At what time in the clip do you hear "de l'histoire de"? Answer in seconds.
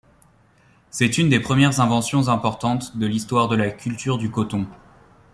2.97-3.55